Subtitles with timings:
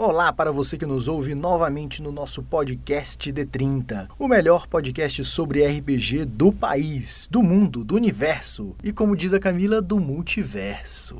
[0.00, 5.66] Olá para você que nos ouve novamente no nosso podcast D30, o melhor podcast sobre
[5.66, 11.16] RPG do país, do mundo, do universo e, como diz a Camila, do multiverso.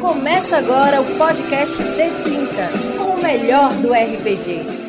[0.00, 4.83] Começa agora o podcast D30, com o melhor do RPG.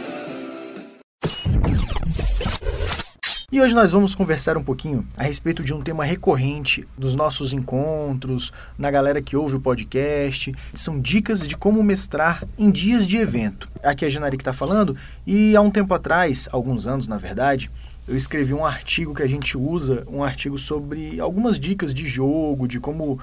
[3.55, 7.53] E hoje nós vamos conversar um pouquinho a respeito de um tema recorrente dos nossos
[7.53, 10.53] encontros, na galera que ouve o podcast.
[10.73, 13.69] São dicas de como mestrar em dias de evento.
[13.81, 17.15] Aqui é a Janari que está falando, e há um tempo atrás, alguns anos na
[17.15, 17.71] verdade,
[18.05, 22.67] eu escrevi um artigo que a gente usa, um artigo sobre algumas dicas de jogo,
[22.67, 23.17] de como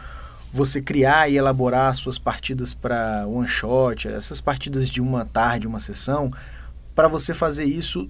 [0.50, 5.78] você criar e elaborar suas partidas para one shot, essas partidas de uma tarde, uma
[5.78, 6.32] sessão,
[6.94, 8.08] para você fazer isso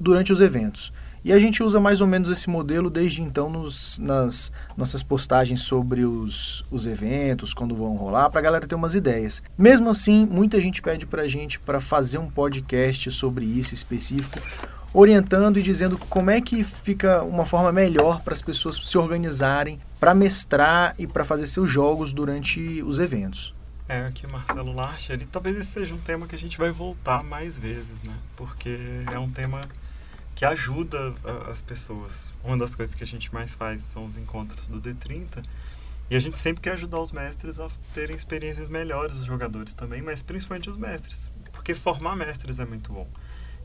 [0.00, 0.92] durante os eventos.
[1.24, 5.60] E a gente usa mais ou menos esse modelo desde então nos, nas nossas postagens
[5.60, 9.42] sobre os, os eventos, quando vão rolar, para a galera ter umas ideias.
[9.56, 14.40] Mesmo assim, muita gente pede para a gente para fazer um podcast sobre isso específico,
[14.92, 19.78] orientando e dizendo como é que fica uma forma melhor para as pessoas se organizarem
[20.00, 23.54] para mestrar e para fazer seus jogos durante os eventos.
[23.88, 27.22] É, aqui Marcelo Larche, ele talvez esse seja um tema que a gente vai voltar
[27.22, 28.12] mais vezes, né?
[28.36, 28.78] Porque
[29.12, 29.60] é um tema
[30.34, 31.14] que ajuda
[31.50, 32.36] as pessoas.
[32.42, 35.44] Uma das coisas que a gente mais faz são os encontros do D30.
[36.10, 40.02] E a gente sempre quer ajudar os mestres a terem experiências melhores, os jogadores também,
[40.02, 41.32] mas principalmente os mestres.
[41.52, 43.08] Porque formar mestres é muito bom.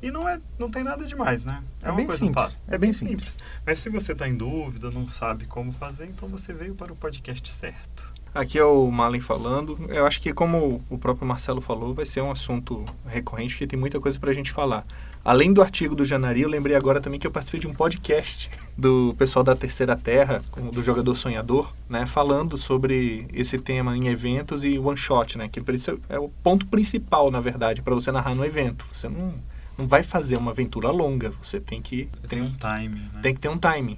[0.01, 1.63] E não, é, não tem nada demais, né?
[1.83, 2.33] É, é bem simples.
[2.33, 2.59] Fácil.
[2.67, 3.23] É, é bem simples.
[3.29, 3.45] simples.
[3.65, 6.95] Mas se você está em dúvida, não sabe como fazer, então você veio para o
[6.95, 8.13] podcast certo.
[8.33, 9.77] Aqui é o Malen falando.
[9.89, 13.79] Eu acho que, como o próprio Marcelo falou, vai ser um assunto recorrente, que tem
[13.79, 14.85] muita coisa para a gente falar.
[15.27, 18.49] Além do artigo do Janari, eu lembrei agora também que eu participei de um podcast
[18.77, 24.63] do pessoal da Terceira Terra, do Jogador Sonhador, né, falando sobre esse tema em eventos
[24.63, 25.61] e one shot, né, que
[26.07, 28.85] é o ponto principal, na verdade, para você narrar no evento.
[28.89, 29.33] Você não,
[29.77, 33.19] não vai fazer uma aventura longa, você tem que tem um time, né?
[33.21, 33.97] tem que ter um timing.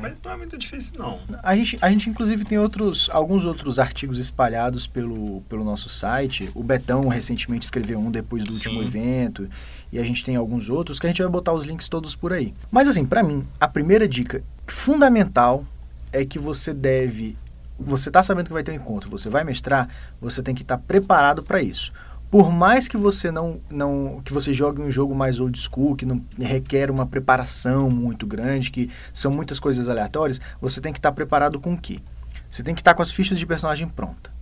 [0.00, 1.20] Mas não é muito difícil, não.
[1.42, 6.50] A gente, a gente inclusive, tem outros, alguns outros artigos espalhados pelo, pelo nosso site.
[6.54, 8.70] O Betão recentemente escreveu um depois do Sim.
[8.70, 9.48] último evento.
[9.92, 12.32] E a gente tem alguns outros que a gente vai botar os links todos por
[12.32, 12.52] aí.
[12.70, 15.64] Mas, assim, para mim, a primeira dica fundamental
[16.12, 17.36] é que você deve.
[17.78, 20.78] Você está sabendo que vai ter um encontro, você vai mestrar, você tem que estar
[20.78, 21.92] tá preparado para isso
[22.30, 26.04] por mais que você não, não que você jogue um jogo mais old school, que
[26.04, 31.12] não requer uma preparação muito grande, que são muitas coisas aleatórias, você tem que estar
[31.12, 32.00] preparado com o quê?
[32.48, 34.36] Você tem que estar com as fichas de personagem pronta.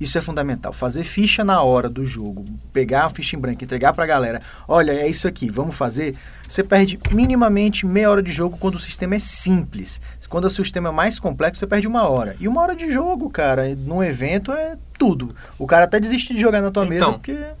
[0.00, 0.72] Isso é fundamental.
[0.72, 4.40] Fazer ficha na hora do jogo, pegar a ficha em branco, entregar para a galera,
[4.68, 6.14] olha, é isso aqui, vamos fazer.
[6.48, 10.00] Você perde minimamente meia hora de jogo quando o sistema é simples.
[10.28, 12.36] Quando o sistema é mais complexo, você perde uma hora.
[12.38, 15.34] E uma hora de jogo, cara, num evento é tudo.
[15.58, 17.58] O cara até desiste de jogar na tua então, mesa porque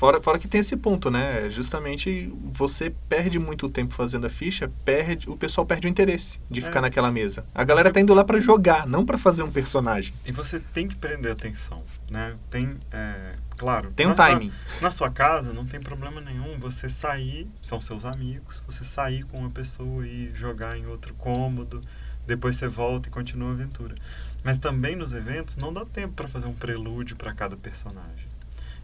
[0.00, 1.50] Fora, fora que tem esse ponto, né?
[1.50, 6.62] Justamente você perde muito tempo fazendo a ficha, perde, o pessoal perde o interesse de
[6.62, 6.82] ficar é.
[6.84, 7.44] naquela mesa.
[7.54, 10.14] A galera tá indo lá para jogar, não para fazer um personagem.
[10.24, 12.34] E você tem que prender atenção, né?
[12.48, 13.92] Tem, é, claro.
[13.94, 14.50] Tem um na, timing.
[14.76, 19.24] Na, na, sua casa não tem problema nenhum você sair, são seus amigos, você sair
[19.24, 21.78] com uma pessoa e jogar em outro cômodo,
[22.26, 23.96] depois você volta e continua a aventura.
[24.42, 28.28] Mas também nos eventos não dá tempo para fazer um prelúdio para cada personagem.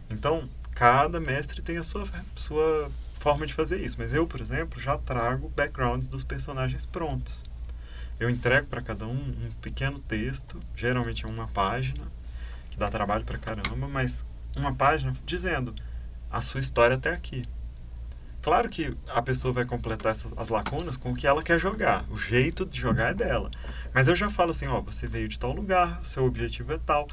[0.09, 3.95] Então, cada mestre tem a sua, sua forma de fazer isso.
[3.97, 7.43] Mas eu, por exemplo, já trago backgrounds dos personagens prontos.
[8.19, 12.03] Eu entrego para cada um um pequeno texto, geralmente é uma página,
[12.71, 14.25] que dá trabalho para caramba, mas
[14.55, 15.73] uma página dizendo
[16.31, 17.45] a sua história até aqui.
[18.41, 22.05] Claro que a pessoa vai completar essas, as lacunas com o que ela quer jogar.
[22.09, 23.51] O jeito de jogar é dela.
[23.93, 27.07] Mas eu já falo assim, ó, você veio de tal lugar, seu objetivo é tal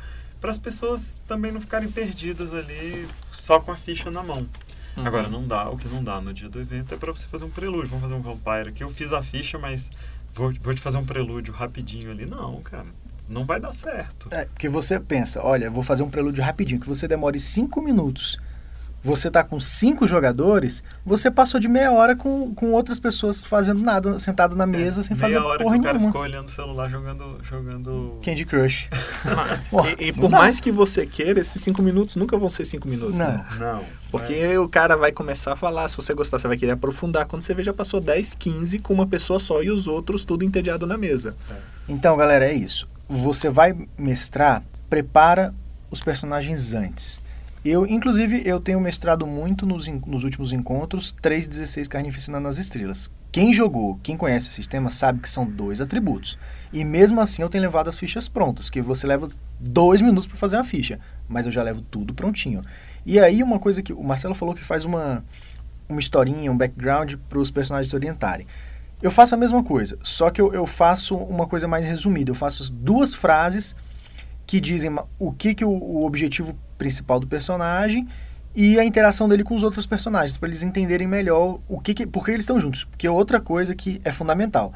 [0.45, 4.47] para as pessoas também não ficarem perdidas ali só com a ficha na mão.
[4.95, 5.07] Uhum.
[5.07, 7.47] Agora, não dá, o que não dá no dia do evento é para você fazer
[7.47, 7.89] um prelúdio.
[7.89, 8.85] Vamos fazer um vampire aqui.
[8.85, 9.91] Eu fiz a ficha, mas
[10.35, 12.27] vou, vou te fazer um prelúdio rapidinho ali.
[12.27, 12.89] Não, cara.
[13.27, 14.29] Não vai dar certo.
[14.31, 18.39] É, porque você pensa, olha, vou fazer um prelúdio rapidinho, que você demore cinco minutos
[19.05, 23.83] você está com cinco jogadores, você passou de meia hora com, com outras pessoas fazendo
[23.83, 26.51] nada, sentado na mesa, é, sem fazer hora porra que o cara ficou olhando o
[26.51, 27.39] celular, jogando...
[27.45, 28.19] jogando...
[28.25, 28.89] Candy Crush.
[30.01, 33.19] e, e, por mais que você queira, esses cinco minutos nunca vão ser cinco minutos.
[33.19, 33.27] Não.
[33.27, 33.45] Né?
[33.59, 33.85] Não.
[34.11, 34.59] Porque é.
[34.59, 37.27] o cara vai começar a falar, se você gostar, você vai querer aprofundar.
[37.27, 40.45] Quando você vê, já passou 10, 15 com uma pessoa só e os outros tudo
[40.45, 41.37] entediado na mesa.
[41.51, 41.55] É.
[41.91, 42.89] Então, galera, é isso.
[43.07, 45.53] Você vai mestrar, prepara
[45.91, 47.23] os personagens antes.
[47.65, 53.11] Eu, inclusive, eu tenho mestrado muito nos, nos últimos encontros 316 Carnificina nas Estrelas.
[53.33, 56.39] quem jogou, quem conhece o sistema, sabe que são dois atributos.
[56.71, 60.37] E mesmo assim eu tenho levado as fichas prontas, que você leva dois minutos para
[60.37, 62.63] fazer uma ficha, mas eu já levo tudo prontinho.
[63.07, 65.25] E aí uma coisa que o Marcelo falou que faz uma,
[65.89, 68.47] uma historinha, um background para os personagens se orientarem.
[69.01, 72.31] Eu faço a mesma coisa, só que eu, eu faço uma coisa mais resumida.
[72.31, 73.75] Eu faço duas frases
[74.47, 78.07] que dizem o que, que o, o objetivo principal do personagem
[78.55, 82.07] e a interação dele com os outros personagens, para eles entenderem melhor o que, que
[82.07, 82.85] por que eles estão juntos.
[82.85, 84.73] Porque outra coisa que é fundamental.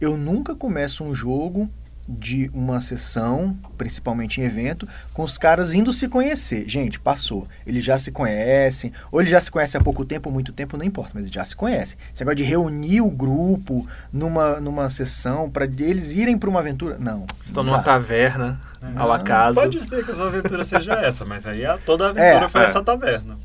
[0.00, 1.70] Eu nunca começo um jogo
[2.18, 6.68] de uma sessão, principalmente em evento, com os caras indo se conhecer.
[6.68, 7.46] Gente, passou.
[7.66, 10.76] Eles já se conhecem, ou eles já se conhecem há pouco tempo, ou muito tempo,
[10.76, 11.98] não importa, mas eles já se conhecem.
[12.12, 16.96] Esse negócio de reunir o grupo numa, numa sessão para eles irem para uma aventura,
[16.98, 17.26] não.
[17.44, 18.98] Estão não numa taverna, É.
[18.98, 19.60] à la casa.
[19.60, 22.48] Pode ser que a sua aventura seja essa, mas aí a, toda a aventura É,
[22.48, 22.64] foi é.
[22.64, 23.36] essa taverna.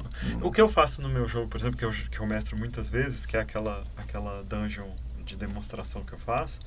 [0.42, 2.90] O que eu faço no meu jogo, por exemplo, que eu, que eu mestro muitas
[2.90, 4.88] vezes, que é aquela, aquela dungeon
[5.26, 6.62] de demonstração que eu faço,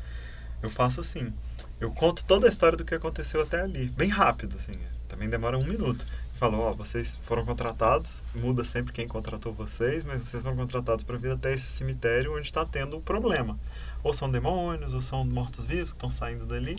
[0.62, 1.32] eu faço assim.
[1.80, 4.78] Eu conto toda a história do que aconteceu até ali, bem rápido, assim.
[5.08, 6.04] Também demora um minuto.
[6.04, 11.04] Eu falo, ó, vocês foram contratados, muda sempre quem contratou vocês, mas vocês foram contratados
[11.04, 13.58] para vir até esse cemitério onde está tendo um problema.
[14.02, 16.76] Ou são demônios, ou são mortos-vivos que estão saindo dali.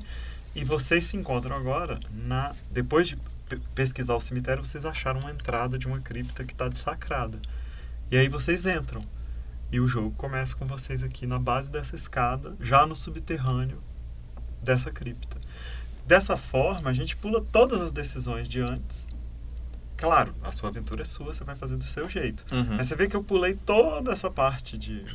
[0.56, 2.54] E vocês se encontram agora na.
[2.72, 3.18] Depois de
[3.48, 7.40] pe- pesquisar o cemitério, vocês acharam uma entrada de uma cripta que está dessacrada.
[8.12, 9.04] E aí vocês entram.
[9.72, 13.78] E o jogo começa com vocês aqui na base dessa escada, já no subterrâneo
[14.64, 15.38] dessa cripta.
[16.08, 19.08] Dessa forma, a gente pula todas as decisões de antes.
[19.96, 22.44] Claro, a sua aventura é sua, você vai fazer do seu jeito.
[22.52, 22.78] Uhum.
[22.78, 25.06] Mas você vê que eu pulei toda essa parte de.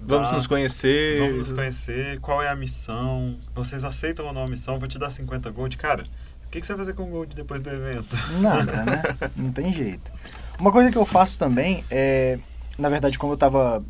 [0.00, 1.20] Vamos da- nos conhecer.
[1.20, 4.98] Vamos nos conhecer, qual é a missão, vocês aceitam ou não a missão, vou te
[4.98, 5.76] dar 50 gold.
[5.76, 6.04] Cara,
[6.46, 8.16] o que, que você vai fazer com o gold depois do evento?
[8.40, 9.02] Nada, né?
[9.36, 10.10] Não tem jeito.
[10.58, 12.38] Uma coisa que eu faço também é,
[12.78, 13.84] na verdade, como eu estava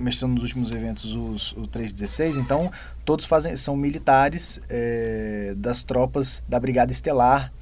[0.00, 2.70] mestrando nos últimos eventos os, o 316, então
[3.04, 7.52] todos fazem são militares é, das tropas da Brigada Estelar,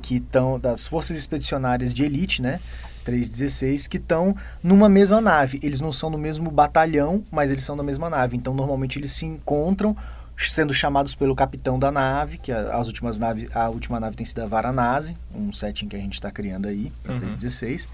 [0.00, 2.60] que estão das forças expedicionárias de elite, né?
[3.04, 5.58] 316, que estão numa mesma nave.
[5.62, 8.36] Eles não são no mesmo batalhão, mas eles são da mesma nave.
[8.36, 9.96] Então, normalmente eles se encontram
[10.36, 14.40] sendo chamados pelo capitão da nave, que as últimas naves, a última nave tem sido
[14.42, 17.18] a Varanasi, um setting que a gente está criando aí para Uhum.
[17.18, 17.88] 316.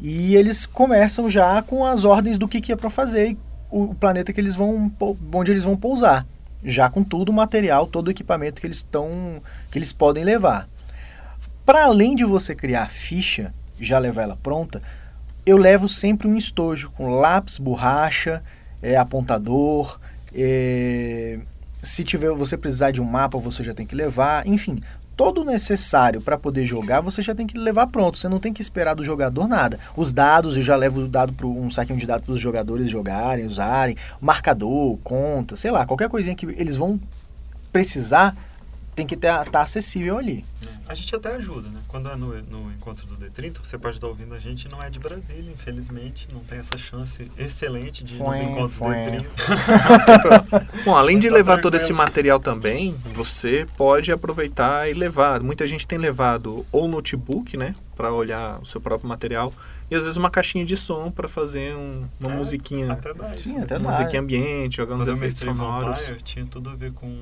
[0.00, 3.38] E eles começam já com as ordens do que, que é para fazer e
[3.70, 4.90] o, planeta que eles vão
[5.32, 6.26] onde eles vão pousar,
[6.64, 10.68] já com todo o material, todo o equipamento que eles estão que eles podem levar.
[11.64, 14.82] Para além de você criar a ficha, já levar ela pronta,
[15.46, 18.42] eu levo sempre um estojo com lápis, borracha,
[18.82, 20.00] é, apontador.
[20.34, 21.38] é,
[21.82, 24.46] se tiver você precisar de um mapa, você já tem que levar.
[24.46, 24.80] Enfim,
[25.16, 28.18] todo necessário para poder jogar, você já tem que levar pronto.
[28.18, 29.78] Você não tem que esperar do jogador nada.
[29.96, 32.88] Os dados, eu já levo o dado pro, um saquinho de dados para os jogadores
[32.88, 33.96] jogarem, usarem.
[34.20, 36.98] Marcador, conta, sei lá, qualquer coisinha que eles vão
[37.72, 38.36] precisar
[38.94, 40.44] tem que estar acessível ali.
[40.88, 41.78] A gente até ajuda, né?
[41.86, 44.90] Quando é no, no encontro do D30, você pode estar ouvindo a gente, não é
[44.90, 49.10] de Brasília, infelizmente, não tem essa chance excelente de ir nos encontros do fué.
[49.20, 50.84] D30.
[50.84, 55.40] Bom, além de Tá levar todo esse material também, você pode aproveitar e levar.
[55.40, 59.52] Muita gente tem levado ou notebook, né, para olhar o seu próprio material,
[59.88, 63.30] e às vezes uma caixinha de som para fazer um- uma É, musiquinha, Até dá
[63.34, 63.48] isso.
[63.48, 63.88] Sim, até dá.
[63.88, 66.00] musiquinha ambiente, jogar uns efeitos sonoros.
[66.00, 67.16] Vampire, tinha tudo a ver com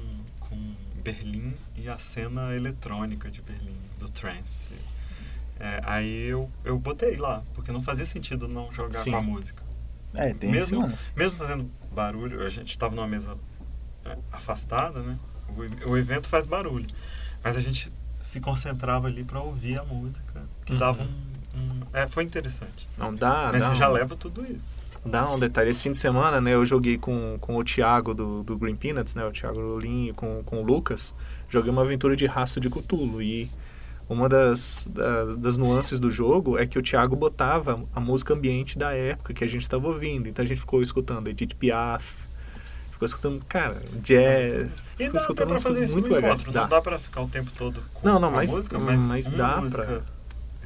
[0.98, 4.68] Berlim e a cena eletrônica de Berlim, do trance.
[5.60, 9.10] É, aí eu, eu botei lá, porque não fazia sentido não jogar Sim.
[9.12, 9.62] com a música.
[10.14, 10.86] É, tem Mesmo-.
[11.16, 13.36] Mesmo fazendo barulho, a gente estava numa mesa
[14.04, 15.18] é, afastada, né?
[15.84, 16.86] O, o evento faz barulho.
[17.42, 20.78] Mas a gente se concentrava ali para ouvir a música, que Uhum.
[20.78, 22.86] dava um, um- É, foi interessante.
[22.98, 24.72] Não dá, Mas dá você já leva tudo isso.
[25.10, 25.70] Dá um detalhe.
[25.70, 29.14] Esse fim de semana, né, eu joguei com, com o Thiago do, do Green Peanuts,
[29.14, 31.14] né, o Thiago Rolim, com, com o Lucas.
[31.48, 33.22] Joguei uma aventura de rastro de Cthulhu.
[33.22, 33.50] E
[34.08, 38.78] uma das, das, das nuances do jogo é que o Thiago botava a música ambiente
[38.78, 40.28] da época que a gente estava ouvindo.
[40.28, 42.26] Então a gente ficou escutando Edith Piaf,
[42.90, 46.46] ficou escutando, cara, jazz, E ficou dá, escutando umas coisas muito legais.
[46.48, 46.62] Dá.
[46.62, 49.26] Não dá pra ficar o tempo todo com Não, não, a mas- música, mas, mas
[49.28, 50.17] uma dá música pra-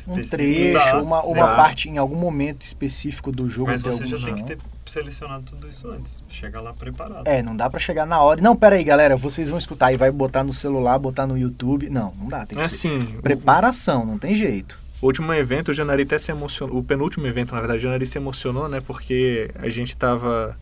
[0.08, 1.28] Um trecho, uma, sim.
[1.28, 3.70] uma parte em algum momento específico do jogo.
[3.70, 6.22] Mas você já tem que ter selecionado tudo isso antes.
[6.28, 7.26] Chega lá preparado.
[7.26, 8.40] É, não dá pra chegar na hora.
[8.40, 11.88] Não, pera aí, galera, vocês vão escutar e vai botar no celular, botar no YouTube.
[11.88, 14.78] Não, não dá, tem que ser Assim, preparação, não tem jeito.
[15.00, 16.78] O último evento, o Janari até se emocionou.
[16.78, 18.80] O penúltimo evento, na verdade, o Janari se emocionou, né?
[18.80, 20.56] Porque a gente tava.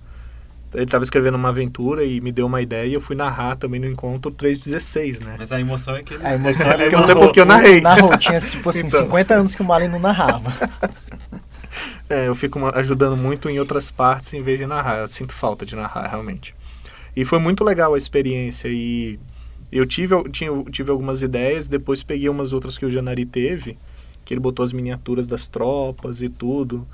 [0.72, 3.80] Ele tava escrevendo uma aventura e me deu uma ideia e eu fui narrar também
[3.80, 5.34] no encontro 316, né?
[5.38, 6.24] Mas a emoção é que ele...
[6.24, 7.80] A emoção é porque é eu- porque eu narrei.
[7.80, 9.00] Narrou, tinha tipo assim, Então.
[9.00, 10.52] 50 anos que o Malin não narrava.
[12.08, 14.98] É, eu fico ajudando muito em outras partes em vez de narrar.
[14.98, 16.54] Eu sinto falta de narrar, realmente.
[17.14, 19.18] E foi muito legal a experiência e
[19.70, 23.24] eu tive, eu tinha, eu tive algumas ideias, depois peguei umas outras que o Janari
[23.24, 23.78] teve,
[24.24, 26.84] que ele botou as miniaturas das tropas e tudo.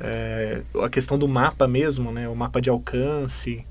[0.00, 2.28] É, a questão do mapa mesmo, né?
[2.28, 3.64] O mapa de alcance.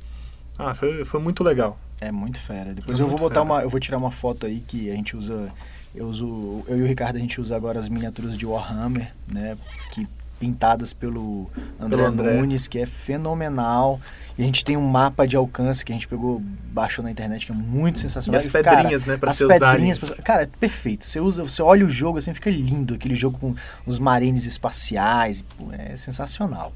[0.58, 1.78] Ah, foi, foi muito legal.
[2.00, 2.74] É muito fera.
[2.74, 3.44] Depois É eu vou botar fera.
[3.46, 3.62] uma.
[3.62, 5.52] Eu vou tirar uma foto aí que a gente usa.
[5.94, 6.64] Eu uso.
[6.68, 9.58] Eu e o Ricardo a gente usa agora as miniaturas de Warhammer, né?
[9.92, 10.08] Que
[10.40, 11.48] pintadas pelo
[11.80, 12.34] André, Pelo André.
[12.34, 14.00] Nunes, que é fenomenal.
[14.42, 16.42] E a gente tem um mapa de alcance que a gente pegou,
[16.74, 18.40] baixou na internet, que é muito E sensacional.
[18.40, 19.20] as E, cara, pedrinhas, né?
[19.32, 21.06] Ser os pedrinhas, pra- cara, é perfeito.
[21.06, 23.54] Você usa, você olha o jogo assim, fica lindo, aquele jogo com
[23.86, 25.44] os marines espaciais,
[25.74, 26.74] é sensacional.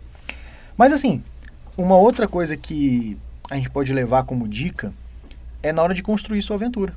[0.77, 1.23] Mas assim,
[1.75, 3.17] uma outra coisa que
[3.49, 4.93] a gente pode levar como dica
[5.63, 6.93] é na hora de construir sua aventura.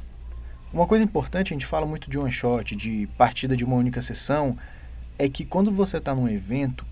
[0.71, 4.03] Uma coisa importante, a gente fala muito de one shot, de partida de uma única
[4.03, 4.55] sessão,
[5.19, 6.85] é que quando você está num evento,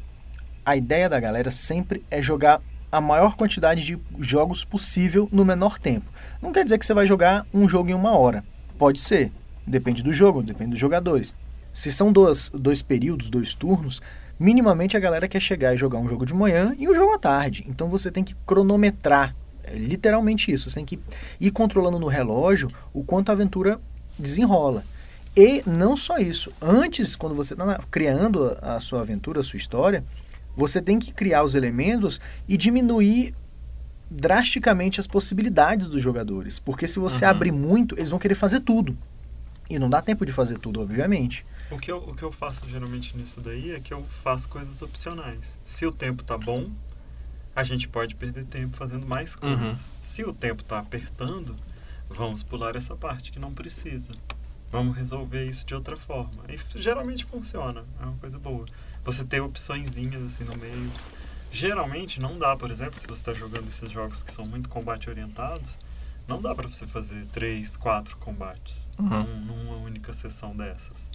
[0.65, 5.79] a ideia da galera sempre é jogar a maior quantidade de jogos possível no menor
[5.79, 6.11] tempo.
[6.41, 8.45] Não quer dizer que você vai jogar um jogo em uma hora.
[8.79, 9.33] Pode ser.
[9.67, 11.35] Depende do jogo, depende dos jogadores.
[11.73, 14.01] Se são dois, dois períodos, dois turnos,
[14.39, 17.19] minimamente a galera quer chegar e jogar um jogo de manhã e um jogo à
[17.19, 17.65] tarde.
[17.69, 19.35] Então você tem que cronometrar.
[19.65, 20.71] É literalmente isso.
[20.71, 21.01] Você tem que
[21.41, 23.81] ir controlando no relógio o quanto a aventura
[24.19, 24.85] desenrola.
[25.37, 26.51] E não só isso.
[26.63, 30.03] Antes, quando você está criando a sua aventura, a sua história,
[30.57, 33.35] você tem que criar os elementos e diminuir
[34.11, 36.59] drasticamente as possibilidades dos jogadores.
[36.59, 37.31] Porque se você Uhum.
[37.31, 38.97] abrir muito, eles vão querer fazer tudo.
[39.69, 41.45] E não dá tempo de fazer tudo, obviamente.
[41.71, 44.81] O que, eu, o que eu faço geralmente nisso daí é que eu faço coisas
[44.81, 45.41] opcionais.
[45.65, 46.71] Se o tempo tá bom,
[47.55, 49.59] a gente pode perder tempo fazendo mais coisas.
[49.61, 49.77] Uhum.
[50.01, 51.57] Se o tempo tá apertando,
[52.09, 54.13] vamos pular essa parte que não precisa.
[54.71, 56.45] Vamos resolver isso de outra forma.
[56.49, 58.67] E geralmente funciona, é uma coisa boa.
[59.07, 60.91] Você ter opçõezinhas assim no meio.
[61.53, 65.09] Geralmente não dá, por exemplo, se você está jogando esses jogos que são muito combate
[65.09, 65.79] orientados,
[66.27, 69.09] não dá para você fazer três, quatro combates Uhum.
[69.23, 71.09] num- numa única sessão dessas.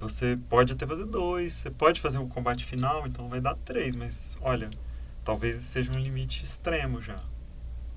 [0.00, 3.94] Você pode até fazer dois, você pode fazer um combate final, então vai dar três,
[3.94, 4.68] mas olha,
[5.24, 7.20] talvez seja um limite extremo já.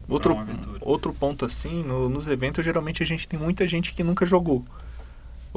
[0.08, 0.38] Outro,
[0.82, 4.63] outro ponto assim, no- nos eventos geralmente a gente tem muita gente que nunca jogou.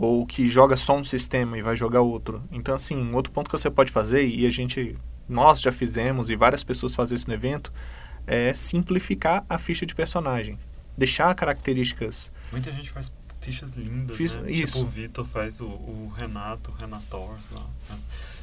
[0.00, 2.43] Ou que joga só um sistema e vai jogar outro.
[2.52, 4.97] Então, assim, um outro ponto que você pode fazer, e a gente,
[5.28, 7.73] nós já fizemos, e várias pessoas fazem isso no evento,
[8.26, 10.59] é simplificar a ficha de personagem.
[10.97, 12.31] Deixar características.
[12.52, 14.50] Muita gente faz fichas lindas, Fiz- né?
[14.50, 14.78] isso.
[14.78, 17.67] Tipo o Vitor faz o, o Renato, o Renators lá.
[17.90, 17.99] né?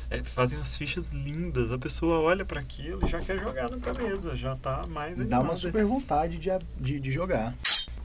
[0.09, 3.77] É, fazem as fichas lindas, a pessoa olha para aquilo e já quer jogar na
[3.77, 7.55] tua mesa, já tá mais Dá uma super vontade de, de, de jogar.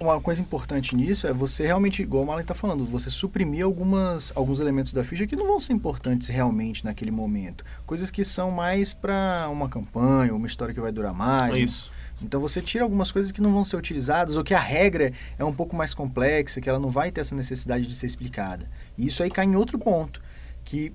[0.00, 4.32] Uma coisa importante nisso é você realmente, igual o Malen está falando, você suprimir algumas,
[4.34, 7.66] alguns elementos da ficha que não vão ser importantes realmente naquele momento.
[7.84, 11.54] Coisas que são mais para uma campanha, uma história que vai durar mais.
[11.54, 11.92] Isso.
[12.22, 15.44] Então você tira algumas coisas que não vão ser utilizadas ou que a regra é
[15.44, 18.66] um pouco mais complexa, que ela não vai ter essa necessidade de ser explicada.
[18.96, 20.22] E isso aí cai em outro ponto,
[20.64, 20.94] que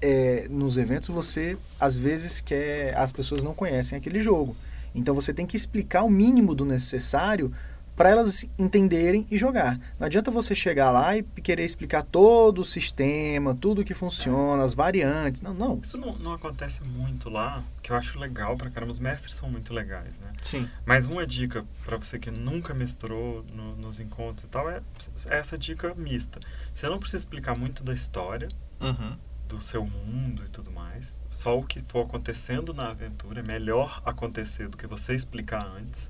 [0.00, 4.56] é, nos eventos você às vezes quer as pessoas não conhecem aquele jogo.
[4.94, 7.52] Então você tem que explicar o mínimo do necessário
[7.98, 9.78] para elas entenderem e jogar.
[9.98, 14.72] Não adianta você chegar lá e querer explicar todo o sistema, tudo que funciona, as
[14.72, 15.42] variantes.
[15.42, 15.80] Não, não.
[15.82, 18.92] Isso não, não acontece muito lá, que eu acho legal pra caramba.
[18.92, 20.32] Os mestres são muito legais, né?
[20.40, 20.68] Sim.
[20.86, 24.80] Mas uma dica pra você que nunca mestrou no- nos encontros e tal é
[25.28, 26.38] essa dica mista.
[26.72, 28.48] Você não precisa explicar muito da história,
[28.80, 29.16] Uhum.
[29.48, 31.16] do seu mundo e tudo mais.
[31.30, 36.08] Só o que for acontecendo na aventura é melhor acontecer do que você explicar antes.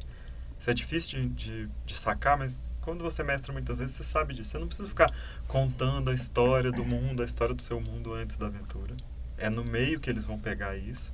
[0.59, 4.35] Isso é difícil de, de, de sacar, mas quando você mestra muitas vezes, você sabe
[4.35, 4.51] disso.
[4.51, 5.13] Você não precisa ficar
[5.47, 8.97] contando a história do mundo, a história do seu mundo antes da aventura.
[9.37, 11.13] É no meio que eles vão pegar isso.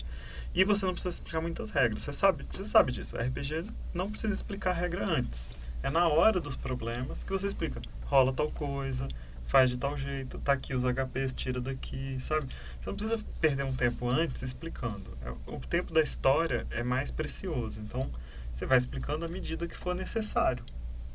[0.55, 2.03] E você não precisa explicar muitas regras.
[2.03, 3.17] Você sabe, você sabe disso.
[3.17, 5.51] RPG não precisa explicar a regra antes.
[5.83, 7.83] É na hora dos problemas que você explica.
[8.07, 9.07] Rola tal coisa,
[9.47, 12.47] faz de tal jeito, tá aqui os HPs, tira daqui, sabe?
[12.81, 15.17] Você não precisa perder um tempo antes explicando.
[15.23, 17.81] É, O tempo da história é mais precioso.
[17.81, 18.11] Então,
[18.55, 20.65] você vai explicando à medida que for necessário.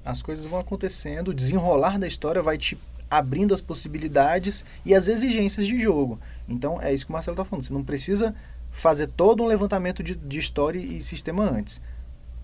[0.03, 2.77] As coisas vão acontecendo, o desenrolar da história vai te
[3.09, 6.19] abrindo as possibilidades e as exigências de jogo.
[6.47, 7.65] Então é isso que o Marcelo está falando.
[7.65, 8.35] Você não precisa
[8.71, 11.81] fazer todo um levantamento de, de história e sistema antes.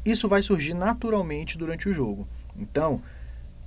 [0.03, 2.27] Isso vai surgir naturalmente durante o jogo.
[2.57, 3.01] Então,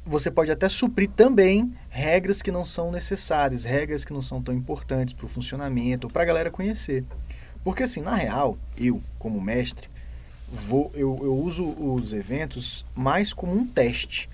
[0.04, 4.54] você pode até suprir também regras que não são necessárias, regras que não são tão
[4.54, 7.04] importantes para o funcionamento, para a galera conhecer.
[7.62, 9.88] Porque assim, na real, eu, como mestre,
[10.52, 14.28] vou, eu, eu uso os eventos mais como um teste.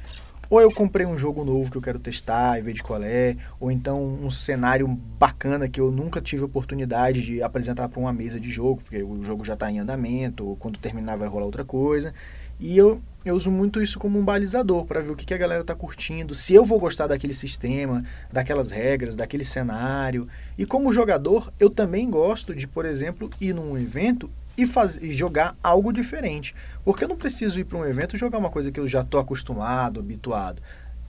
[0.49, 3.37] ou eu comprei um jogo novo que eu quero testar e ver de qual é,
[3.59, 8.39] ou então um cenário bacana que eu nunca tive oportunidade de apresentar para uma mesa
[8.39, 11.65] de jogo, porque o jogo já está em andamento, ou quando terminar vai rolar outra
[11.65, 12.15] coisa.
[12.61, 15.39] E eu, eu uso muito isso como um balizador para ver o que, que a
[15.39, 20.29] galera está curtindo, se eu vou gostar daquele sistema, daquelas regras, daquele cenário.
[20.57, 25.13] E como jogador, eu também gosto de, por exemplo, ir num evento e, faz, e
[25.13, 26.55] jogar algo diferente.
[26.85, 29.01] Porque eu não preciso ir para um evento e jogar uma coisa que eu já
[29.01, 30.63] estou acostumado, habituado.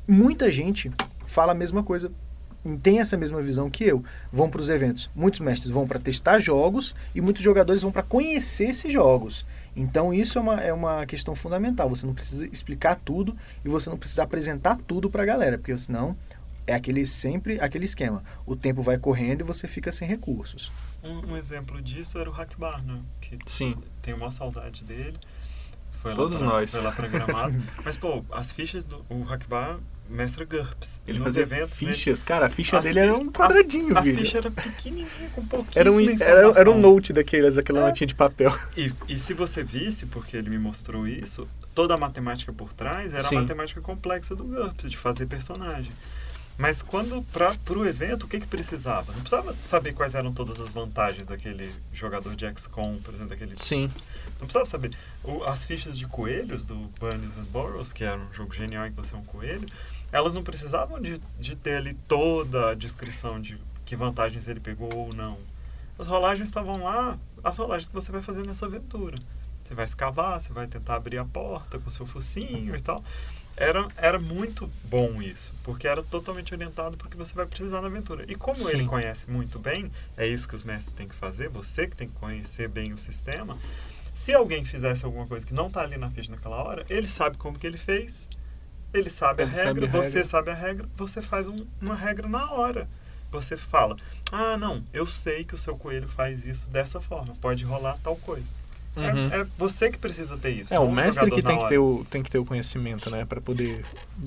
[0.08, 0.92] Muita gente
[1.26, 2.12] fala a mesma coisa,
[2.82, 4.04] tem essa mesma visão que eu.
[4.32, 5.10] Vão para os eventos.
[5.16, 9.46] Muitos mestres vão para testar jogos e muitos jogadores vão para conhecer esses jogos.
[9.76, 11.90] Então isso é uma, é uma questão fundamental.
[11.90, 15.78] Você não precisa explicar tudo e você não precisa apresentar tudo para a galera, porque
[15.78, 16.16] senão
[16.68, 18.24] é aquele sempre aquele esquema.
[18.46, 20.72] O tempo vai correndo e você fica sem recursos.
[21.04, 23.00] Um, um exemplo disso era o Hackbar, né?
[23.22, 23.76] Que Sim.
[24.02, 25.18] Tenho uma saudade dele.
[26.02, 26.72] Foi Todos pra, nós.
[26.72, 27.56] Foi lá programado.
[27.84, 31.02] Mas, pô, as fichas do o Hackbar mestra GURPS.
[31.08, 32.22] Ele fazia eventos, ele- fichas.
[32.22, 34.14] Cara, a ficha As dele fi- era um quadradinho, a, viu?
[34.16, 36.54] A ficha era pequenininha, com pouquíssima Era um, era, informação.
[36.62, 37.86] era um note daqueles, aquela É.
[37.88, 38.56] notinha de papel.
[38.78, 43.14] E, e se você visse, porque ele me mostrou isso, toda a matemática por trás
[43.16, 43.38] era Sim.
[43.38, 45.92] a matemática complexa do GURPS, de fazer personagem.
[46.58, 49.12] Mas quando para o evento, o que, que precisava?
[49.12, 53.56] Não precisava saber quais eram todas as vantagens daquele jogador de XCOM, por exemplo, daquele
[53.58, 53.92] Sim.
[54.40, 54.92] Não precisava saber.
[55.24, 58.92] O- as fichas de coelhos do Bunnies and Burrows, que era um jogo genial em
[58.92, 59.68] que você é um coelho,
[60.12, 64.90] elas não precisavam de, de ter ali toda a descrição de que vantagens ele pegou
[64.96, 65.38] ou não.
[66.00, 69.18] As rolagens estavam lá, as rolagens que você vai fazer nessa aventura.
[69.64, 73.04] Você vai escavar, você vai tentar abrir a porta com o seu focinho e tal.
[73.58, 77.80] Era, era muito bom isso, porque era totalmente orientado para o que você vai precisar
[77.82, 78.26] na aventura.
[78.28, 78.88] E como ele Sim.
[78.88, 82.16] conhece muito bem, é isso que os mestres têm que fazer, você que tem que
[82.16, 83.58] conhecer bem o sistema.
[84.14, 87.38] Se alguém fizesse alguma coisa que não está ali na ficha naquela hora, ele sabe
[87.38, 88.28] como que ele fez,
[88.94, 90.24] ele sabe Ele a regra, sabe a você regra.
[90.26, 92.90] sabe a regra, você faz um- uma regra na hora.
[93.32, 93.96] Você fala,
[94.32, 98.16] ah, não, eu sei que o seu coelho faz isso dessa forma, pode rolar tal
[98.18, 98.48] coisa.
[98.96, 99.28] É- Uhum.
[99.42, 100.74] É, você que precisa ter isso.
[100.74, 103.26] É, o mestre que tem que, ter o, tem que ter o conhecimento, né?
[103.26, 103.82] Pra poder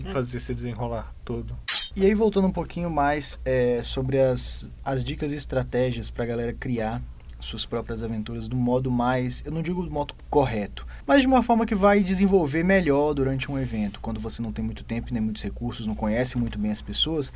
[0.04, 0.10] É.
[0.10, 1.56] fazer se desenrolar todo.
[1.96, 6.26] E aí, voltando um pouquinho mais é, sobre as, as dicas e estratégias para a
[6.26, 7.00] galera criar
[7.40, 11.40] suas próprias aventuras do modo mais, eu não digo do modo correto, mas de uma
[11.42, 15.22] forma que vai desenvolver melhor durante um evento, quando você não tem muito tempo nem
[15.22, 17.32] muitos recursos, não conhece muito bem as pessoas,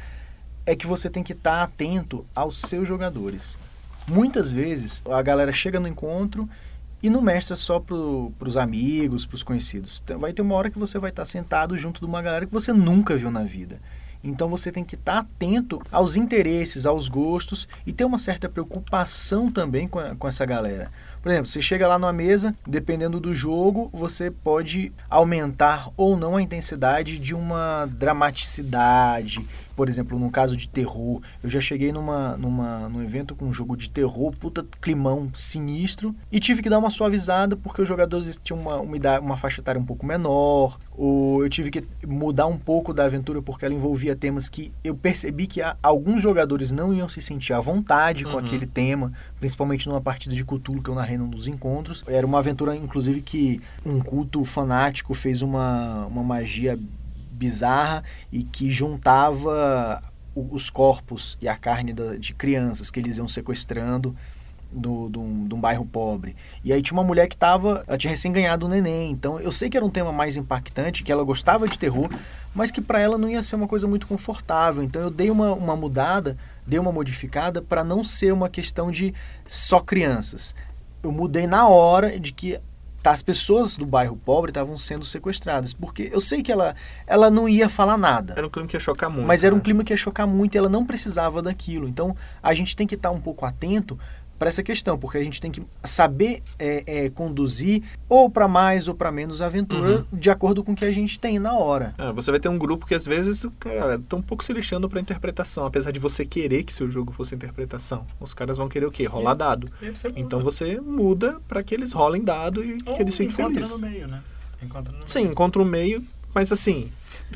[0.67, 3.57] é que você tem que estar atento aos seus jogadores.
[4.09, 6.49] Muitas vezes a galera chega no encontro
[7.03, 10.01] e não mestra só para os amigos, para os conhecidos.
[10.05, 12.53] Então, vai ter uma hora que você vai estar sentado junto de uma galera que
[12.53, 13.81] você nunca viu na vida.
[14.25, 19.51] Então você tem que estar atento aos interesses, aos gostos e ter uma certa preocupação
[19.51, 20.93] também com, a- com essa galera.
[21.21, 26.37] Por exemplo, você chega lá numa mesa, dependendo do jogo, você pode aumentar ou não
[26.37, 29.45] a intensidade de uma dramaticidade.
[29.75, 33.53] Por exemplo, num caso de terror, eu já cheguei numa, numa, num evento com um
[33.53, 38.39] jogo de terror, puta climão sinistro, e tive que dar uma suavizada porque os jogadores
[38.43, 42.59] tinham uma, uma, uma faixa etária um pouco menor, ou eu tive que mudar um
[42.59, 47.09] pouco da aventura porque ela envolvia temas que eu percebi que alguns jogadores não iam
[47.09, 48.39] se sentir à vontade com Uhum.
[48.39, 52.03] aquele tema, principalmente numa partida de Cthulhu que eu narrei num dos encontros.
[52.07, 56.79] Era uma aventura, inclusive, que um culto fanático fez uma, uma magia
[57.43, 60.01] bizarra e que juntava
[60.35, 64.15] os corpos e a carne da- de crianças que eles iam sequestrando
[64.71, 66.35] do, de, um, de um bairro pobre.
[66.65, 69.53] E aí tinha uma mulher que tava, ela tinha recém ganhado um neném, então eu
[69.53, 72.09] sei que era um tema mais impactante, que ela gostava de terror,
[72.55, 74.83] mas que para ela não ia ser uma coisa muito confortável.
[74.83, 79.13] Então eu dei uma, uma mudada, dei uma modificada para não ser uma questão de
[79.47, 80.55] só crianças.
[81.03, 82.59] Eu mudei na hora de que
[83.03, 86.75] tá, as pessoas do bairro pobre estavam sendo sequestradas, porque eu sei que ela,
[87.07, 88.35] ela não ia falar nada.
[88.37, 89.27] Era um clima que ia chocar muito.
[89.27, 89.65] Mas era um né?
[89.65, 91.89] clima que ia chocar muito e ela não precisava daquilo.
[91.89, 93.99] Então a gente tem que estar um pouco atento
[94.43, 98.89] para essa questão, porque a gente tem que saber é, é, conduzir ou para mais
[98.89, 100.05] ou para menos a aventura Uhum.
[100.19, 101.95] de acordo com o que a gente tem na hora.
[101.97, 104.89] Ah, você vai ter um grupo que às vezes, cara, estão um pouco se lixando
[104.89, 108.05] pra interpretação, apesar de você querer que seu jogo fosse interpretação.
[108.19, 109.05] Os caras vão querer o quê?
[109.05, 109.71] Rolar E- dado.
[109.95, 110.21] Você muda.
[110.21, 113.79] Então você muda pra que eles rolem dado e Ou que eles fiquem encontra felizes.
[113.79, 114.23] no meio, né?
[114.61, 115.31] Encontra no Sim, meio.
[115.31, 116.91] encontra o meio, mas assim,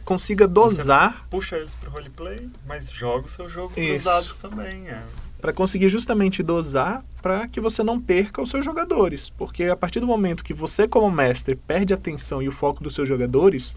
[0.05, 3.90] consiga dosar Puxa eles pro roleplay, mas joga o seu jogo Isso.
[3.92, 4.88] pros dados também.
[4.88, 5.01] É.
[5.40, 10.01] Pra conseguir justamente dosar pra que você não perca os seus jogadores, porque a partir
[10.01, 13.77] do momento que você como mestre perde a atenção e o foco dos seus jogadores,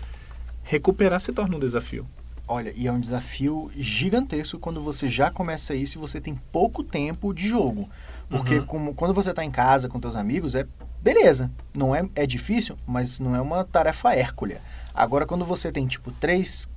[0.63, 2.07] recuperar se torna um desafio.
[2.47, 6.83] Olha, e é um desafio gigantesco quando você já começa isso e você tem pouco
[6.83, 7.87] tempo de jogo.
[8.27, 8.65] Porque Uhum.
[8.65, 10.65] como, quando você está em casa com teus amigos, é
[11.01, 14.57] Beleza, não é, é difícil, mas não é uma tarefa hércula.
[14.93, 16.67] Agora, quando você tem, tipo, três,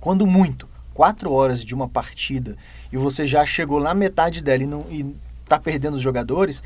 [0.00, 2.56] quando muito, quatro horas de uma partida
[2.96, 6.62] e você já chegou na metade dela e, não, e tá perdendo os jogadores,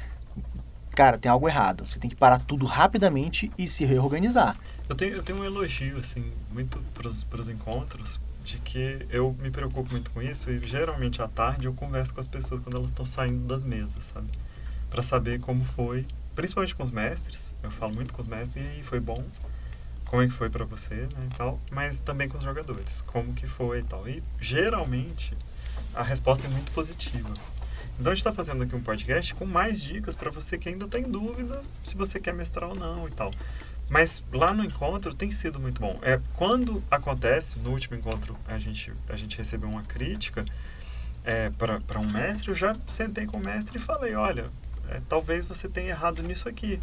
[0.93, 1.85] cara, tem algo errado.
[1.85, 4.57] Você tem que parar tudo rapidamente e se reorganizar.
[4.89, 9.51] Eu tenho, eu tenho um elogio, assim, muito para os encontros, de que eu me
[9.51, 12.91] preocupo muito com isso e geralmente à tarde eu converso com as pessoas quando elas
[12.91, 14.29] estão saindo das mesas, sabe?
[14.89, 17.57] Para saber como foi, principalmente com os mestres.
[17.61, 19.25] Eu falo muito com os mestres e foi bom.
[20.05, 23.33] Como é que foi para você, né, e tal, mas também com os jogadores, como
[23.33, 24.09] que foi e tal.
[24.09, 25.37] E geralmente
[26.01, 27.29] a resposta é muito positiva.
[27.99, 30.89] Então a gente está fazendo aqui um podcast com mais dicas para você que ainda
[30.89, 33.31] tem dúvida se você quer mestrar ou não e tal.
[33.89, 35.99] Mas lá no encontro tem sido muito bom.
[36.01, 40.47] É, quando acontece, no último encontro a gente, a gente recebeu uma crítica
[41.23, 44.51] é, para um mestre, eu já sentei com o mestre e falei, olha,
[44.89, 46.81] é, talvez você tenha errado nisso aqui.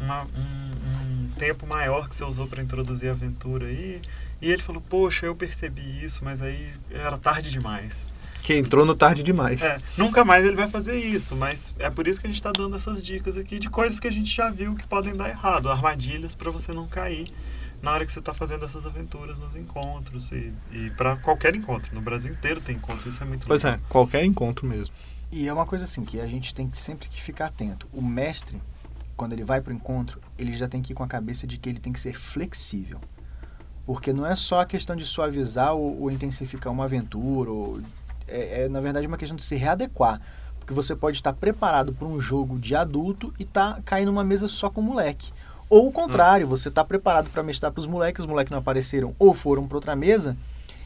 [0.00, 4.02] Uma, um, um tempo maior que você usou para introduzir a aventura aí.
[4.42, 8.15] E ele falou, poxa, eu percebi isso, mas aí era tarde demais
[8.46, 9.60] que entrou no tarde demais.
[9.60, 12.52] É, nunca mais ele vai fazer isso, mas é por isso que a gente está
[12.52, 15.68] dando essas dicas aqui de coisas que a gente já viu que podem dar errado,
[15.68, 17.28] armadilhas para você não cair
[17.82, 21.92] na hora que você está fazendo essas aventuras nos encontros e, e para qualquer encontro.
[21.92, 23.80] No Brasil inteiro tem encontros, isso é muito Pois legal.
[23.80, 24.94] é, qualquer encontro mesmo.
[25.32, 27.88] E é uma coisa assim que a gente tem que sempre que ficar atento.
[27.92, 28.62] O mestre,
[29.16, 31.58] quando ele vai para o encontro, ele já tem que ir com a cabeça de
[31.58, 33.00] que ele tem que ser flexível.
[33.84, 37.80] Porque não é só a questão de suavizar ou, ou intensificar uma aventura ou
[38.28, 40.20] é, é, na verdade uma questão de se readequar.
[40.58, 44.48] Porque você pode estar preparado para um jogo de adulto e tá caindo numa mesa
[44.48, 45.32] só com moleque.
[45.68, 49.14] Ou o contrário, você está preparado para mestrar para os moleques, os moleques não apareceram
[49.18, 50.36] ou foram para outra mesa,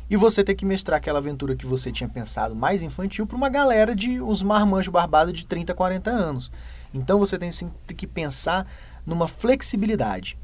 [0.08, 3.48] e você ter que mestrar aquela aventura que você tinha pensado mais infantil para uma
[3.48, 6.50] galera de uns marmanjos barbados de 30, 40 anos.
[6.92, 8.66] Então você tem sempre que pensar
[9.06, 10.36] numa flexibilidade.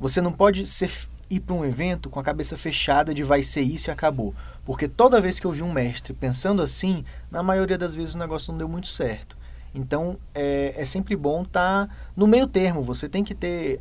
[0.00, 0.90] Você não pode ser,
[1.30, 4.34] ir para um evento com a cabeça fechada de vai ser isso e acabou.
[4.64, 8.18] Porque toda vez que eu vi um mestre pensando assim, na maioria das vezes o
[8.18, 9.36] negócio não deu muito certo.
[9.74, 12.82] Então é, é sempre bom estar tá no meio termo.
[12.82, 13.80] Você tem que ter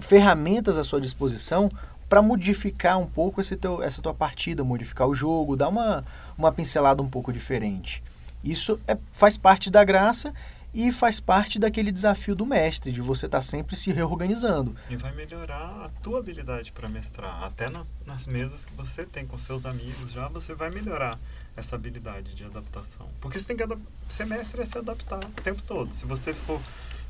[0.00, 1.70] ferramentas à sua disposição
[2.08, 6.02] para modificar um pouco teu, essa tua partida, modificar o jogo, dar uma,
[6.36, 8.02] uma pincelada um pouco diferente.
[8.42, 10.32] Isso é, faz parte da graça
[10.72, 14.74] e faz parte daquele desafio do mestre, de você estar tá sempre se reorganizando.
[14.88, 17.42] E vai melhorar a tua habilidade para mestrar.
[17.42, 21.18] Até na, nas mesas que você tem com seus amigos já, você vai melhorar
[21.56, 23.08] essa habilidade de adaptação.
[23.20, 23.76] Porque você tem que
[24.08, 25.92] ser mestre é se adaptar o tempo todo.
[25.92, 26.60] Se você for,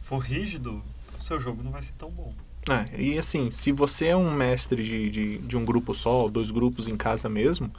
[0.03, 0.83] for rígido,
[1.19, 2.33] o seu jogo não vai ser tão bom.
[2.69, 6.51] É, e assim, se você é um mestre de, de, de um grupo só, dois
[6.51, 7.73] grupos em casa mesmo,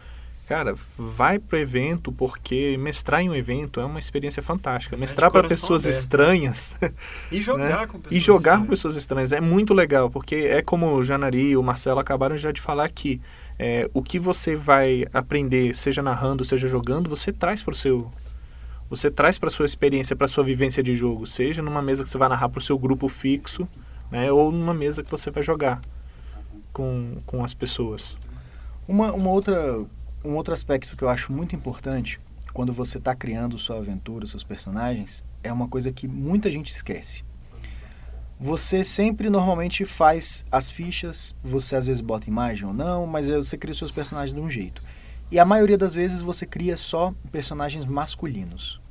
[0.51, 4.97] Cara, vai pro evento porque mestrar em um evento é uma experiência fantástica.
[4.97, 5.97] Mestrar para pessoas aberto.
[5.97, 6.77] estranhas.
[7.31, 7.87] E jogar né?
[7.87, 8.59] com pessoas E jogar estranhas.
[8.59, 12.35] com pessoas estranhas é muito legal, porque é como o Janari e o Marcelo acabaram
[12.35, 13.21] já de falar aqui.
[13.57, 18.11] É, o que você vai aprender, seja narrando, seja jogando, você traz para o seu.
[18.89, 22.17] Você traz para sua experiência, para sua vivência de jogo, seja numa mesa que você
[22.17, 23.65] vai narrar para o seu grupo fixo,
[24.11, 25.79] né, ou numa mesa que você vai jogar
[26.73, 28.17] com, com as pessoas.
[28.85, 29.79] Uma, uma outra
[30.23, 32.19] um outro aspecto que eu acho muito importante
[32.53, 37.23] quando você está criando sua aventura, seus personagens, é uma coisa que muita gente esquece.
[38.39, 43.57] Você sempre normalmente faz as fichas, você às vezes bota imagem ou não, mas você
[43.57, 44.81] cria seus personagens de um jeito.
[45.31, 48.81] E a maioria das vezes você cria só personagens masculinos.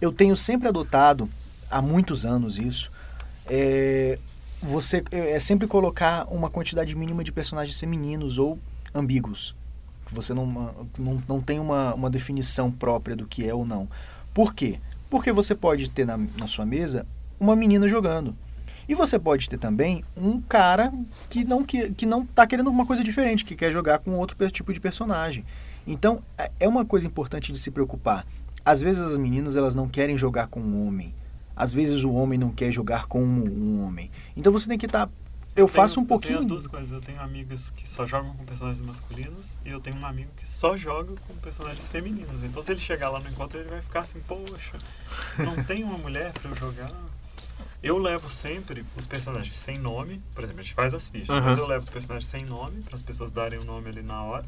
[0.00, 1.28] Eu tenho sempre adotado,
[1.70, 2.92] há muitos anos isso,
[3.46, 4.18] é,
[4.62, 8.58] você é sempre colocar uma quantidade mínima de personagens femininos ou
[8.94, 9.56] ambíguos
[10.14, 10.46] você não,
[10.98, 13.88] não, não tem uma, uma definição própria do que é ou não.
[14.32, 14.78] Por quê?
[15.10, 17.06] Porque você pode ter na, na sua mesa
[17.38, 18.36] uma menina jogando.
[18.88, 20.92] E você pode ter também um cara
[21.28, 24.50] que não que, que não está querendo uma coisa diferente, que quer jogar com outro
[24.50, 25.44] tipo de personagem.
[25.86, 28.24] Então, é, é uma coisa importante de se preocupar.
[28.64, 31.12] Às vezes as meninas elas não querem jogar com um homem.
[31.54, 34.10] Às vezes o homem não quer jogar com um, um homem.
[34.36, 35.12] Então você tem que estar tá
[35.56, 36.34] eu, faço um pouquinho.
[36.34, 36.92] Eu tenho as duas coisas.
[36.92, 40.48] Eu tenho amigas que só jogam com personagens masculinos e eu tenho um amigo que
[40.48, 42.44] só joga com personagens femininos.
[42.44, 44.78] Então, se ele chegar lá no encontro, ele vai ficar assim: Poxa,
[45.38, 46.92] não tem uma mulher para eu jogar?
[47.82, 50.20] Eu levo sempre os personagens sem nome.
[50.34, 51.40] Por exemplo, a gente faz as fichas, uhum.
[51.40, 54.22] mas eu levo os personagens sem nome para as pessoas darem o nome ali na
[54.22, 54.44] hora.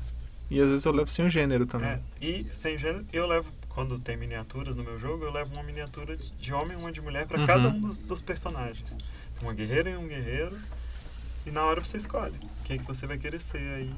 [0.50, 1.90] E às vezes eu levo sem o gênero também.
[1.90, 5.62] É, e sem gênero, eu levo, quando tem miniaturas no meu jogo, eu levo uma
[5.62, 7.46] miniatura de homem e uma de mulher para uhum.
[7.46, 8.96] cada um dos, dos personagens.
[9.42, 10.58] Uma guerreira e um guerreiro
[11.46, 13.90] e na hora você escolhe quem que você vai querer ser aí.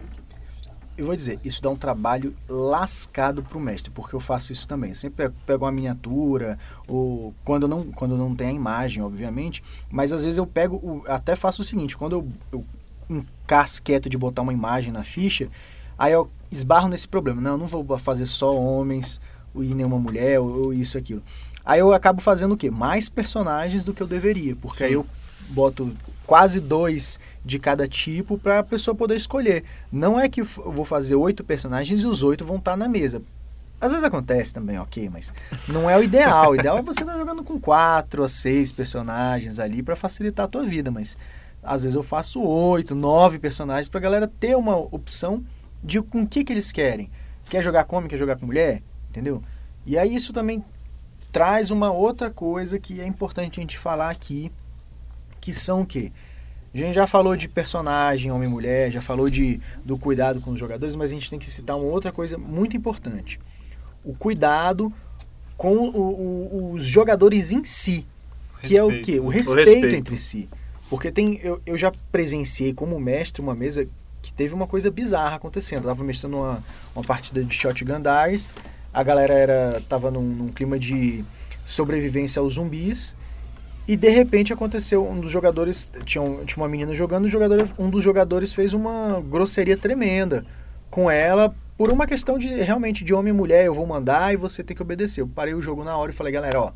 [0.96, 4.90] eu vou dizer, isso dá um trabalho lascado pro mestre, porque eu faço isso também.
[4.90, 10.12] Eu sempre pego uma miniatura, ou quando não, quando não tem a imagem, obviamente, mas
[10.12, 12.64] às vezes eu pego, o- até faço o seguinte, quando eu, eu
[13.08, 15.48] encasqueto de botar uma imagem na ficha,
[15.98, 17.40] aí eu esbarro nesse problema.
[17.40, 19.20] Não, eu não vou fazer só homens
[19.54, 21.22] e nenhuma mulher, ou, isso e aquilo.
[21.64, 22.70] Aí eu acabo fazendo o quê?
[22.70, 24.84] Mais personagens do que eu deveria, porque Sim.
[24.84, 25.06] aí eu
[25.50, 25.92] boto
[26.30, 29.64] quase dois de cada tipo para a pessoa poder escolher.
[29.90, 33.20] Não é que eu vou fazer oito personagens e os oito vão estar na mesa.
[33.80, 35.34] Às vezes acontece também, ok, mas
[35.66, 36.52] não é o ideal.
[36.52, 40.48] O ideal é você estar jogando com quatro a seis personagens ali para facilitar a
[40.48, 41.16] tua vida, mas
[41.64, 45.42] às vezes eu faço oito, nove personagens para a galera ter uma opção
[45.82, 47.10] de com o que, que eles querem.
[47.48, 49.42] Quer jogar com homem, quer jogar com mulher, entendeu?
[49.84, 50.64] E aí isso também
[51.32, 54.52] traz uma outra coisa que é importante a gente falar aqui,
[55.40, 56.12] que são o quê?
[56.72, 60.52] A gente já falou de personagem, homem e mulher, já falou de, do cuidado com
[60.52, 63.40] os jogadores, mas a gente tem que citar uma outra coisa muito importante.
[64.04, 64.92] O cuidado
[65.56, 68.06] com o- o- os jogadores em si,
[68.62, 69.12] que é o Respeito.
[69.12, 69.20] quê?
[69.20, 69.96] O O respeito, respeito.
[69.96, 70.48] entre si.
[70.88, 73.86] Porque tem, eu, eu já presenciei como mestre uma mesa
[74.22, 75.84] que teve uma coisa bizarra acontecendo.
[75.84, 76.62] Eu tava mestrando uma,
[76.94, 78.52] uma partida de Shotgun Dice,
[78.92, 81.24] a galera era, tava num, num clima de
[81.66, 83.14] sobrevivência aos zumbis,
[83.88, 87.90] e de repente aconteceu, um dos jogadores, tinha, um- tinha uma menina jogando, jogador, um
[87.90, 90.44] dos jogadores fez uma grosseria tremenda
[90.90, 94.36] com ela, por uma questão de realmente de homem e mulher, eu vou mandar e
[94.36, 95.22] você tem que obedecer.
[95.22, 96.72] Eu parei o jogo na hora e falei, galera, ó,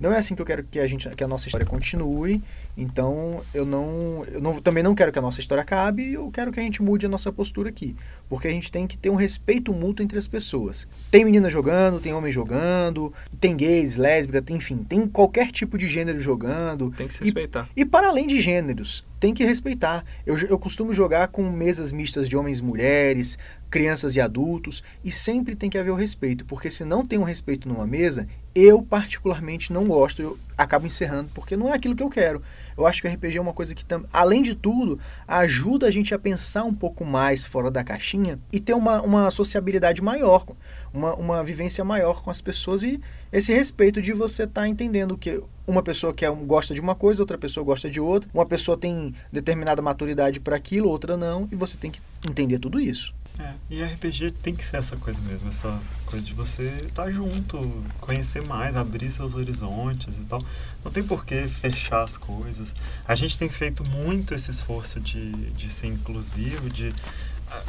[0.00, 2.42] não é assim que eu quero que a gente que a nossa história continue.
[2.76, 6.50] Então, eu não eu não, também não quero que a nossa história acabe, eu quero
[6.50, 7.94] que a gente mude a nossa postura aqui,
[8.28, 10.88] porque a gente tem que ter um respeito mútuo entre as pessoas.
[11.10, 15.86] Tem menina jogando, tem homem jogando, tem gays, lésbica, tem, enfim, tem qualquer tipo de
[15.86, 16.90] gênero jogando.
[16.96, 17.68] Tem que se E- respeitar.
[17.76, 20.04] E para além de gêneros, tem que respeitar.
[20.26, 23.38] Eu, eu costumo jogar com mesas mistas de homens e mulheres,
[23.70, 27.22] crianças e adultos, e sempre tem que haver o respeito, porque se não tem um
[27.22, 32.08] respeito numa mesa, eu particularmente não gosto, acabo encerrando, porque não é aquilo que eu
[32.10, 32.42] quero.
[32.76, 36.14] Eu acho que o RPG é uma coisa que, além de tudo, ajuda a gente
[36.14, 40.44] a pensar um pouco mais fora da caixinha e ter uma, uma sociabilidade maior,
[40.92, 43.00] uma, uma vivência maior com as pessoas e
[43.32, 47.22] esse respeito de você estar entendendo que uma pessoa quer, um- gosta de uma coisa,
[47.22, 51.54] outra pessoa gosta de outra, uma pessoa tem determinada maturidade para aquilo, outra não, e
[51.54, 53.14] você tem que entender tudo isso.
[53.40, 57.56] É, e RPG tem que ser essa coisa mesmo, essa coisa de você estar junto,
[58.00, 60.44] conhecer mais, abrir seus horizontes e tal.
[60.84, 62.74] Não tem por que fechar as coisas.
[63.08, 66.92] A gente tem feito muito esse esforço de, de ser inclusivo, de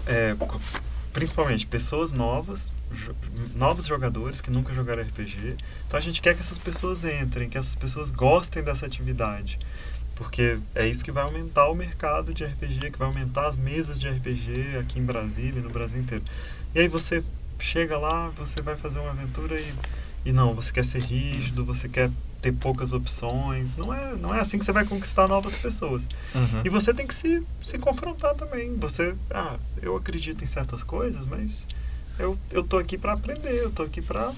[0.05, 0.35] é,
[1.13, 3.15] principalmente pessoas novas, jo-
[3.55, 5.55] novos jogadores que nunca jogaram RPG.
[5.87, 9.57] Então a gente quer que essas pessoas entrem, que essas pessoas gostem dessa atividade.
[10.21, 13.99] Porque é isso que vai aumentar o mercado de RPG, que vai aumentar as mesas
[13.99, 16.23] de RPG aqui em Brasília e no Brasil inteiro.
[16.75, 17.23] E aí você
[17.59, 19.73] chega lá, você vai fazer uma aventura e,
[20.23, 23.75] e não, você quer ser rígido, você quer ter poucas opções.
[23.75, 26.03] Não é, não é assim que você vai conquistar novas pessoas.
[26.35, 26.61] Uhum.
[26.63, 28.75] E você tem que se, se confrontar também.
[28.75, 31.65] Você, ah, eu acredito em certas coisas, mas
[32.19, 34.31] eu, eu tô aqui para aprender, eu tô aqui para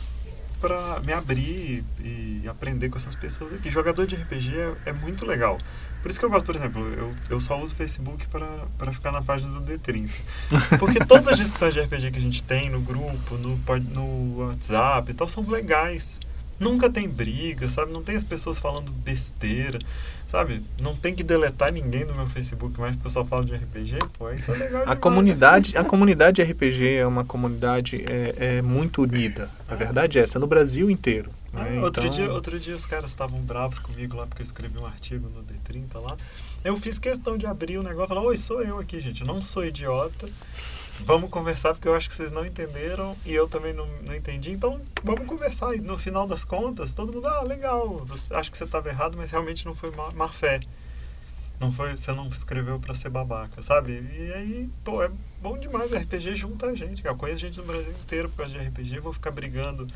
[0.64, 3.70] para me abrir e, e aprender com essas pessoas aqui.
[3.70, 5.58] Jogador de RPG é, é muito legal.
[6.02, 9.12] Por isso que eu gosto, por exemplo, eu, eu só uso o Facebook para ficar
[9.12, 10.10] na página do D30.
[10.80, 15.12] Porque todas as discussões de RPG que a gente tem no grupo, no, no WhatsApp
[15.12, 16.22] e tal, são legais.
[16.58, 17.92] Nunca tem briga, sabe?
[17.92, 19.80] Não tem as pessoas falando besteira,
[20.34, 20.64] sabe?
[20.82, 24.00] Não tem que deletar ninguém do meu Facebook mais que o pessoal fala de RPG,
[24.18, 29.04] pô, isso é legal A comunidade, a comunidade RPG é uma comunidade é, é muito
[29.04, 29.48] unida.
[29.70, 31.30] A verdade é essa, no Brasil inteiro.
[31.54, 31.80] Ah, né?
[31.84, 34.88] outro, Então, dia, outro dia os caras estavam bravos comigo lá porque eu escrevi um
[34.88, 36.18] artigo no D30 lá.
[36.66, 39.22] Eu fiz questão de abrir o negócio e falar, oi, sou eu aqui, gente.
[39.22, 40.28] Eu não sou idiota.
[41.02, 44.52] Vamos conversar porque eu acho que vocês não entenderam e eu também não, não entendi.
[44.52, 45.76] Então vamos conversar.
[45.76, 47.98] E no final das contas, todo mundo, ah, legal.
[48.06, 50.60] Você, acho que você estava errado, mas realmente não foi má, má fé.
[51.60, 53.94] Não foi, você não escreveu pra ser babaca, sabe?
[54.18, 55.10] E aí, pô, é
[55.42, 55.92] bom demais.
[55.92, 57.02] O RPG junta a gente.
[57.02, 57.14] cara.
[57.16, 59.00] Eu conheço gente no Brasil inteiro por causa de RPG.
[59.00, 59.88] Vou ficar brigando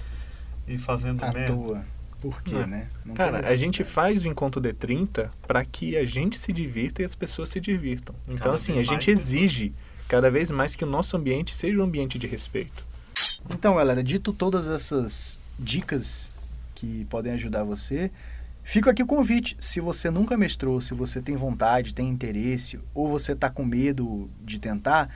[0.68, 1.54] e fazendo À merda.
[1.54, 1.86] toa.
[2.20, 2.66] Por quê, É.
[2.66, 2.90] né?
[3.06, 7.06] Não Cara, a gente faz o encontro D30 para que a gente se divirta e
[7.06, 8.16] as pessoas se divirtam.
[8.28, 9.20] Então, Cada assim, a gente mais pessoas.
[10.08, 12.86] Cada vez mais que o nosso ambiente seja um ambiente de respeito.
[13.50, 16.34] Então, galera, dito todas essas dicas
[16.76, 18.12] que podem ajudar você,
[18.64, 19.56] fica aqui o convite.
[19.60, 24.30] Se você nunca mestrou, se você tem vontade, tem interesse, ou você está com medo
[24.44, 25.10] de tentar,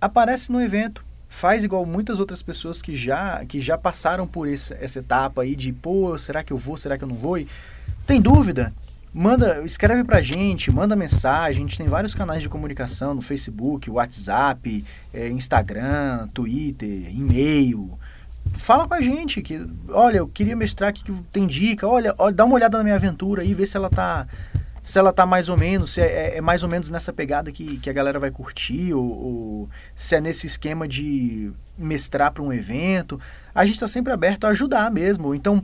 [0.00, 1.04] aparece no evento.
[1.28, 5.54] Faz igual muitas outras pessoas que já, que já passaram por esse, essa etapa aí
[5.54, 7.38] de, pô, será que eu vou, será que eu não vou?
[7.38, 7.46] E
[8.04, 8.72] tem dúvida?
[9.12, 11.64] Manda, escreve pra gente, manda mensagem.
[11.64, 17.98] A gente tem vários canais de comunicação no Facebook, WhatsApp, eh, Instagram, Twitter, e-mail.
[18.52, 21.88] Fala com a gente que, olha, eu queria mestrar aqui que tem dica.
[21.88, 24.26] Olha, olha, dá uma olhada na minha aventura aí, vê se ela tá
[24.82, 27.52] se ela tá mais ou menos, se é, é- é mais ou menos nessa pegada
[27.52, 32.42] que, que a galera vai curtir, ou, ou se é nesse esquema de mestrar para
[32.42, 33.20] um evento.
[33.54, 35.34] A gente está sempre aberto a ajudar mesmo.
[35.34, 35.62] Então,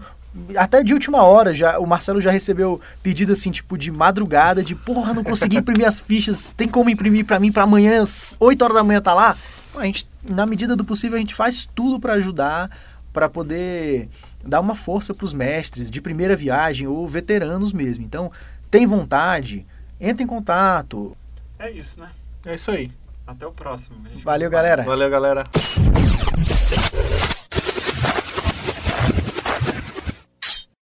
[0.56, 4.74] até de última hora, já o Marcelo já recebeu pedido assim, tipo, de madrugada, de
[4.74, 8.62] porra, não consegui imprimir as fichas, tem como imprimir para mim para amanhã, às 8
[8.62, 9.36] horas da manhã tá lá?
[9.76, 12.70] A gente, na medida do possível, a gente faz tudo para ajudar,
[13.12, 14.08] para poder
[14.44, 18.04] dar uma força para os mestres de primeira viagem ou veteranos mesmo.
[18.04, 18.30] Então,
[18.70, 19.66] tem vontade,
[20.00, 21.16] entra em contato.
[21.58, 22.08] É isso, né?
[22.44, 22.90] É isso aí.
[23.26, 23.96] Até o próximo.
[24.22, 24.84] Valeu, galera.
[24.84, 25.46] Valeu, galera.